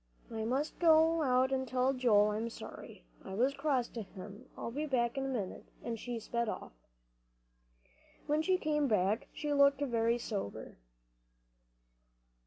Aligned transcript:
"I 0.33 0.45
must 0.45 0.79
go 0.79 1.21
out 1.21 1.51
and 1.51 1.67
tell 1.67 1.93
Joel 1.93 2.31
I'm 2.31 2.49
sorry. 2.49 3.03
I 3.23 3.35
was 3.35 3.53
cross 3.53 3.87
to 3.89 4.01
him. 4.01 4.49
I'll 4.57 4.71
be 4.71 4.87
back 4.87 5.15
in 5.15 5.25
a 5.25 5.27
minute," 5.27 5.65
and 5.83 5.99
she 5.99 6.17
sped 6.19 6.49
off. 6.49 6.71
When 8.25 8.41
she 8.41 8.57
came 8.57 8.87
back 8.87 9.27
she 9.31 9.53
looked 9.53 9.79
very 9.81 10.17
sober. 10.17 10.79